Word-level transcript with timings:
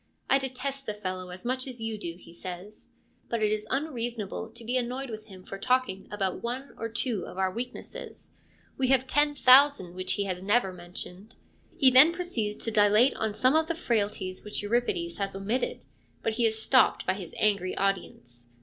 'I 0.31 0.39
detest 0.39 0.87
the 0.87 0.95
fellow 0.95 1.29
as 1.29 1.45
much 1.45 1.67
as 1.67 1.79
you 1.79 1.95
do,' 1.95 2.15
he 2.17 2.33
says;' 2.33 2.89
but 3.29 3.43
it 3.43 3.51
is 3.51 3.67
unreasonable 3.69 4.49
to 4.49 4.63
be 4.65 4.75
annoyed 4.75 5.11
with 5.11 5.27
him 5.27 5.43
for 5.43 5.59
talking 5.59 6.07
about 6.09 6.41
one 6.41 6.73
or 6.75 6.89
two 6.89 7.23
of 7.27 7.37
our 7.37 7.51
weaknesses— 7.53 8.31
we 8.79 8.87
have 8.87 9.05
ten 9.05 9.35
thousand 9.35 9.93
which 9.93 10.17
ARISTOPHANES 10.17 10.41
157 10.41 10.95
he 10.97 10.97
has 10.97 11.05
never 11.05 11.13
mentioned.' 11.15 11.35
He 11.77 11.91
then 11.91 12.11
proceeds 12.11 12.57
to 12.65 12.71
dilate 12.71 13.13
on 13.15 13.35
some 13.35 13.53
of 13.55 13.67
the 13.67 13.75
frailties 13.75 14.43
which 14.43 14.63
Euripides 14.63 15.19
has 15.19 15.35
omitted; 15.35 15.81
but 16.23 16.33
he 16.33 16.47
is 16.47 16.59
stopped 16.59 17.05
by 17.05 17.13
his 17.13 17.35
angry 17.37 17.77
audience. 17.77 18.47